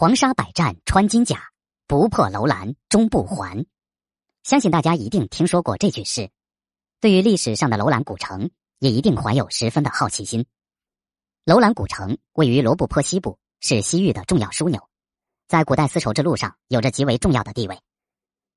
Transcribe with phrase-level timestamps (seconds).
[0.00, 1.50] 黄沙百战穿金甲，
[1.88, 3.66] 不破楼兰终不还。
[4.44, 6.30] 相信大家一定听说过这句诗，
[7.00, 10.46] 对于历史上的楼兰古城，也一定怀有十分的好奇心。
[11.44, 14.88] 楼兰古城位于罗布泊西部，是西域的重要枢纽，
[15.48, 17.80] 在古代丝绸之路上有着极为重要的地位。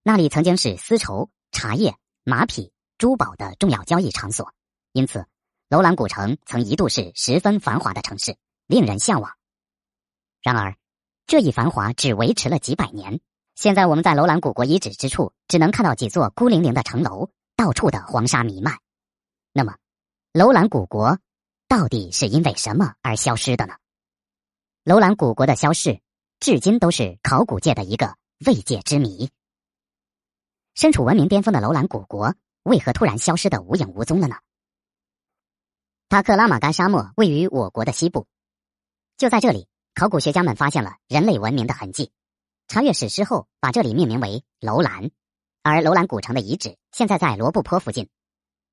[0.03, 4.53] 那里曾经是丝绸、茶叶、马匹、珠宝的重要交易场所，
[4.91, 5.25] 因此
[5.69, 8.37] 楼兰古城曾一度是十分繁华的城市，
[8.67, 9.33] 令人向往。
[10.43, 10.75] 然而，
[11.31, 13.21] 这一繁华只维持了几百年。
[13.55, 18.79] 现在我们在楼兰古国遗址之处，只能看到几座孤零零的城楼，到处的黄沙弥漫。
[19.53, 19.77] 那么，
[20.33, 21.19] 楼兰古国
[21.69, 23.75] 到底是因为什么而消失的呢？
[24.83, 26.01] 楼兰古国的消逝，
[26.41, 29.29] 至今都是考古界的一个未解之谜。
[30.75, 34.35] 身处文明巅峰的楼兰古国，为何突然消失的无影无踪了呢？
[36.09, 38.27] 塔克拉玛干沙漠位于我国的西部，
[39.15, 39.69] 就在这里。
[39.93, 42.11] 考古学家们发现了人类文明的痕迹，
[42.67, 45.11] 查阅史诗后，把这里命名为楼兰。
[45.63, 48.09] 而楼兰古城的遗址现在在罗布泊附近。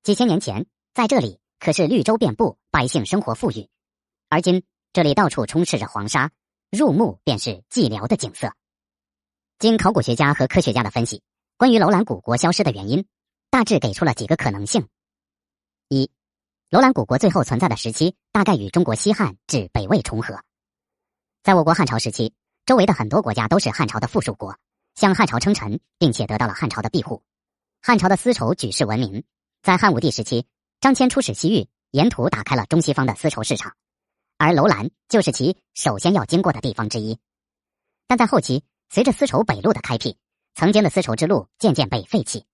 [0.01, 3.69] 几千年前，在这里可是绿洲遍布，百姓生活富裕。
[4.29, 6.31] 而今这里到处充斥着黄沙，
[6.71, 8.53] 入目便是寂寥的景色。
[9.59, 11.21] 经考古学家和科学家的分析，
[11.57, 13.05] 关于楼兰古国消失的原因，
[13.49, 14.87] 大致给出了几个可能性：
[15.89, 16.09] 一，
[16.69, 20.41] 楼兰古国最后存在的时期大概与中国西汉至北魏重合。
[21.41, 22.33] 在我国汉朝时期，
[22.65, 24.57] 周围的很多国家都是汉朝的附属国，
[24.95, 27.23] 向汉朝称臣，并且得到了汉朝的庇护。
[27.81, 29.23] 汉朝的丝绸举世闻名，
[29.63, 30.45] 在汉武帝时期，
[30.81, 33.73] 张骞出使西域，沿途打开了中西方的丝绸市场，
[34.37, 37.17] 而楼兰就是其首先要经过的地方之一。
[38.05, 40.17] 但在后期，随着丝绸北路的开辟，
[40.55, 42.45] 曾经的丝绸之路渐渐被废弃，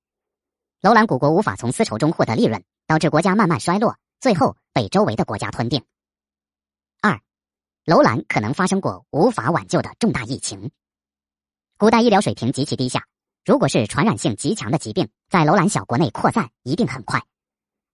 [0.82, 5.84] 楼兰古国无法从丝绸中获得利润，导致国家慢慢衰落，最后被周围的国家吞并。
[7.86, 10.72] 楼兰可能发生过无法挽救的重大疫情。
[11.78, 13.06] 古代医疗水平极其低下，
[13.46, 17.22] 如果是传染性极强的疾病在楼兰小国内扩散，一定很快。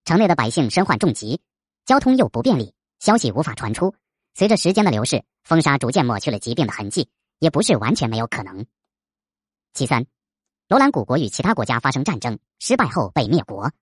[0.06, 1.42] 城内的百姓身患重疾，
[1.86, 3.94] 交通又不便利，消息无法传出。
[4.34, 8.66] 随着时间的流逝，风沙逐渐抹去了疾病的痕迹，也不是完全没有可能。
[9.74, 10.06] 其三，
[10.70, 13.74] 楼兰古国与其他国家发生战争，失败后被灭国。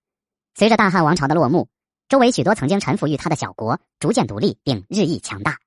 [0.55, 1.69] 随着大汉王朝的落幕，
[2.07, 5.59] 周围许多曾经臣服于他的小国逐渐独立并日益强大。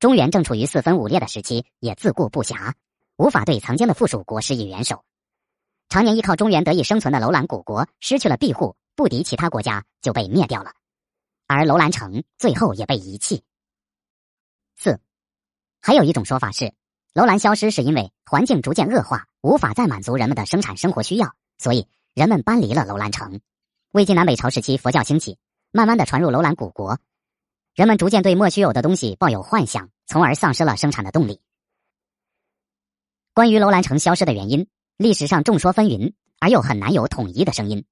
[0.00, 2.72] 中原正处于四分五裂的时期，也自顾不暇，
[3.16, 5.04] 无法对曾经的附属国施以援手。
[5.88, 10.72] 常年依靠中原得以生存的楼兰古国失去了庇护，不敌其他国家就被灭掉了，
[11.48, 13.42] 而楼兰城最后也被遗弃。
[14.76, 15.00] 四，
[15.80, 16.72] 还有一种说法是，
[17.12, 23.40] 楼兰消失是因为环境逐渐恶化，无法再满足人们的生产生活需要，所以人们搬离了楼兰城。
[23.92, 25.38] 魏晋南北朝时期，佛教兴起，
[25.72, 27.00] 慢慢的传入楼兰古国。
[27.78, 31.40] 人们逐渐对莫须有的东西抱有幻想，从而丧失了生产的动力。
[33.32, 34.66] 关于楼兰城消失的原因，
[34.96, 37.84] 历史上众说纷纭，而又很难有统一的声音。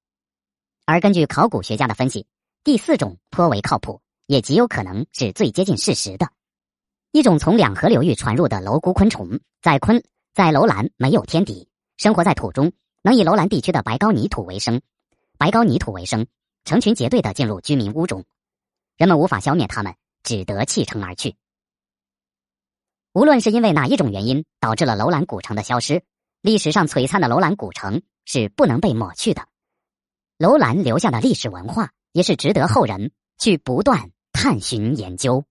[0.86, 2.26] 而根据考古学家的分析，
[2.64, 6.30] 第四种颇为靠谱，也极有可能是最接近事实的。
[7.12, 10.02] 一种从两河流域传入的楼菇昆虫，在昆
[10.34, 12.72] 在楼兰没有天敌，生活在土中，
[13.02, 14.80] 能以楼兰地区的白膏泥土为生，
[15.38, 16.26] 白膏泥土为生，
[16.64, 18.24] 成群结队的进入居民屋中。
[18.96, 21.36] 人们无法消灭他们，只得弃城而去。
[23.12, 26.02] 无论是因为哪一种原因导致了楼兰古城的消失，
[26.40, 29.46] 历史上璀璨的楼兰古城是不能被抹去的。
[30.38, 35.44] 楼兰留下的历史文化也是值得后人去不断探寻研究。